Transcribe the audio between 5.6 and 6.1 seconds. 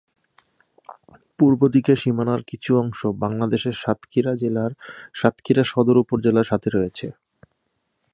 সদর